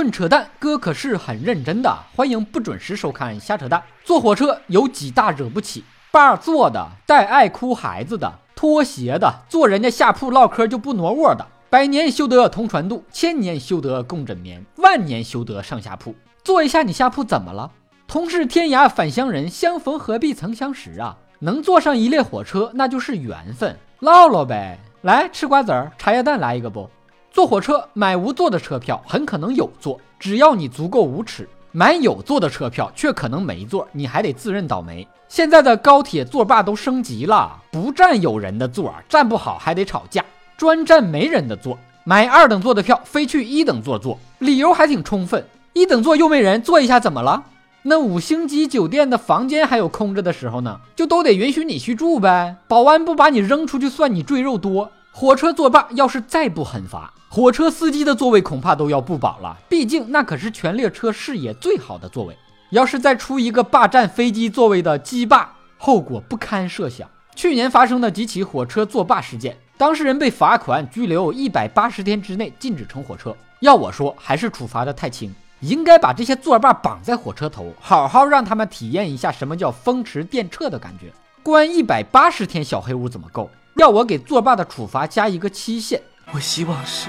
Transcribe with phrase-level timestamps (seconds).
[0.00, 1.94] 论扯淡，哥可是很认真的。
[2.16, 3.82] 欢迎不准时收看瞎扯淡。
[4.02, 5.84] 坐火车有几大惹不起？
[6.10, 11.46] 爸坐的，带爱哭孩子的，拖鞋的，坐人家下铺唠嗑就不挪窝的。
[11.68, 16.14] 百年修得同船渡，千年修得共枕眠，万年修得上下铺。
[16.42, 17.70] 坐一下你下铺怎么了？
[18.08, 21.18] 同是天涯返乡人，相逢何必曾相识啊！
[21.40, 24.78] 能坐上一列火车，那就是缘分，唠唠呗。
[25.02, 26.88] 来吃瓜子儿，茶叶蛋来一个不？
[27.32, 35.06] 坐火车买无座的车票，很可能有座，只要你足够无耻；买有座的车票，却可能没座，你还得自认倒霉。
[35.28, 40.24] 现在的高铁座霸都升级了，不占有人的座，站不好还得吵架。
[40.56, 45.46] 专占没人的座，买二等座的票，非去一等座坐，理由还挺充分。
[45.72, 47.44] 一等座又没人，坐一下怎么了？
[47.82, 52.56] 那五星级酒店的房间还有空着的时候呢，就都得允许你去住呗。
[52.66, 54.90] 保安不把你扔出去，算你赘肉多。
[55.12, 59.56] 火车作霸要是再不狠罚，火车司机的座位恐怕都要不保了。
[59.68, 62.36] 毕竟那可是全列车视野最好的座位，
[62.70, 67.08] 要是再出一个霸占飞机座位的机霸，后果不堪设想。
[67.36, 69.56] 去年发生的几起火车作霸事件。
[69.78, 73.34] 当事人被罚款、拘留一百八十天之内禁止乘火车。
[73.60, 81.12] 要我说，还是处罚的太轻，应该把这些作霸绑在火车头，好好让他们体验一下什么叫风驰电掣的感觉。
[81.44, 83.48] 关一百八十天小黑屋怎么够？
[83.76, 87.08] 要我给作霸的处罚加一个期限，我希望是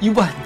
[0.00, 0.38] 一万年。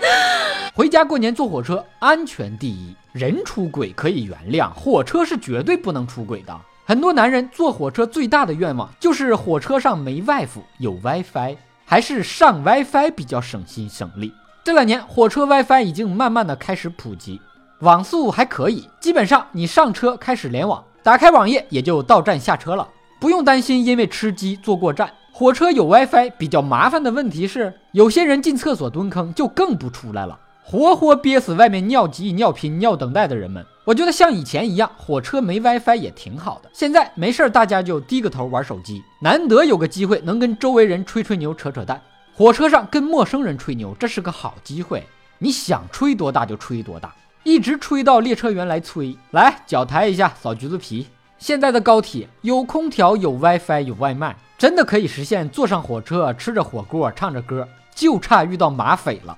[0.74, 2.94] 回家过年坐火车，安全第一。
[3.12, 6.60] 人出轨可以原谅，火车是绝对不能出轨的。
[6.84, 14.34] 很多男人坐火车最大的愿望就是火车上没 wife，，有 WiFi，还是上 WiFi 比较省心省力。
[14.64, 17.40] 这两年火车 WiFi 已经慢慢的开始普及，
[17.78, 22.88] 网速还可以，基本上你上车开始联网，打开网页也就到站下车了，
[23.20, 25.08] 不用担心因为吃鸡坐过站。
[25.36, 30.38] 火车有 WiFi 比较麻烦的问题是，有些人进厕所蹲坑就更不出来了。
[30.62, 33.66] 活活憋死外面尿急、尿频、尿等待的人们。
[33.84, 36.70] 我觉得像以前一样，火车没 WiFi 也挺好的。
[36.72, 42.00] 现在没事大家就低个头玩手机，难得有个机会能跟周围人吹吹牛、扯扯淡。
[42.32, 45.02] 火车上跟陌生人吹牛，这是个好机会。
[45.40, 47.12] 你想吹多大就吹多大，
[47.42, 49.18] 一直吹到列车员来催。
[49.32, 51.08] 来，脚抬一下，扫橘子皮。
[51.46, 59.36] 现在的高铁有空调、有 WiFi、有外卖，真的可以实现坐上火车吃着火锅、唱着歌，就差遇到马匪了。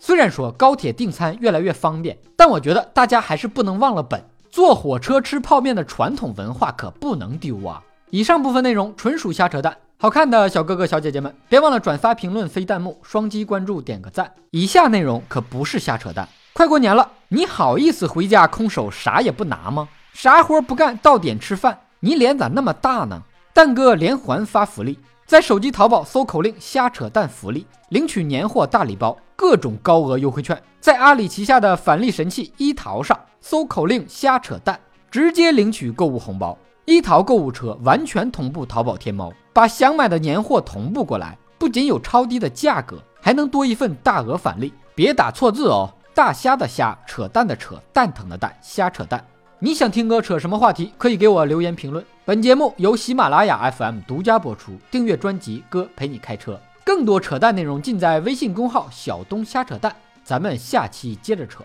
[0.00, 4.20] 虽然说高铁订餐越来越方便，但我觉得大家还是不能忘了本，
[4.50, 7.80] 坐火车吃泡面的传统文化可不能丢啊！
[8.10, 14.32] 以上部分内容纯属瞎扯淡，好看的小哥哥小姐姐们别忘了转发、评论、飞弹幕、双击关注、点个赞。
[14.50, 16.28] 以下内容可不是瞎扯淡。
[16.62, 19.88] 快过年了，你好意思回家空手啥也不拿吗？
[20.12, 21.76] 啥活不干到点吃饭？
[21.98, 23.20] 你脸咋那么大呢？
[23.52, 24.96] 蛋哥连环发福利。
[25.26, 30.56] 在手机淘宝搜口令“瞎扯淡”福利，领取年货大礼包，各种高额优惠券。
[30.80, 34.78] 在阿里旗下的返利神器一淘上搜口令“瞎扯淡”，
[35.10, 36.56] 直接领取购物红包。
[36.84, 44.72] 一淘购物车完全同步淘宝天猫，把想买的年货同步过来，不仅有超低的价格，还能多一份大额返利。
[44.94, 49.24] 别打错字哦，大虾的虾，扯淡的扯，蛋疼的蛋，瞎扯淡。
[49.58, 50.92] 你想听哥扯什么话题？
[50.98, 52.04] 可以给我留言评论。
[52.24, 54.78] 本节目由喜马拉雅 FM 独家播出。
[54.90, 56.52] 订阅专辑《哥陪你开车》，
[56.84, 59.94] 更多扯淡内容尽在微信公号“小东瞎扯淡”。
[60.22, 61.64] 咱们下期接着扯。